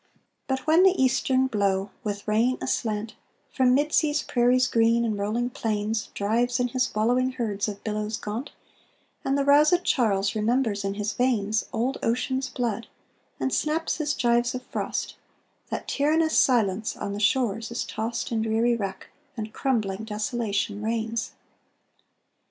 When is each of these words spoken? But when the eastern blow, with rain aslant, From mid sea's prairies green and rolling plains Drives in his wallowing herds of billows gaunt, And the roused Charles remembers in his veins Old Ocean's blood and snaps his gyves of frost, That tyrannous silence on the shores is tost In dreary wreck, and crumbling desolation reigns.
But 0.47 0.65
when 0.65 0.81
the 0.81 0.99
eastern 0.99 1.45
blow, 1.45 1.91
with 2.03 2.27
rain 2.27 2.57
aslant, 2.59 3.13
From 3.53 3.75
mid 3.75 3.93
sea's 3.93 4.23
prairies 4.23 4.65
green 4.65 5.05
and 5.05 5.15
rolling 5.15 5.51
plains 5.51 6.09
Drives 6.15 6.59
in 6.59 6.69
his 6.69 6.91
wallowing 6.95 7.33
herds 7.33 7.67
of 7.67 7.83
billows 7.83 8.17
gaunt, 8.17 8.51
And 9.23 9.37
the 9.37 9.45
roused 9.45 9.83
Charles 9.83 10.33
remembers 10.33 10.83
in 10.83 10.95
his 10.95 11.13
veins 11.13 11.67
Old 11.71 11.99
Ocean's 12.01 12.49
blood 12.49 12.87
and 13.39 13.53
snaps 13.53 13.97
his 13.97 14.15
gyves 14.15 14.55
of 14.55 14.63
frost, 14.63 15.17
That 15.69 15.87
tyrannous 15.87 16.35
silence 16.35 16.97
on 16.97 17.13
the 17.13 17.19
shores 17.19 17.69
is 17.69 17.83
tost 17.85 18.31
In 18.31 18.41
dreary 18.41 18.75
wreck, 18.75 19.09
and 19.37 19.53
crumbling 19.53 20.05
desolation 20.05 20.81
reigns. 20.81 21.33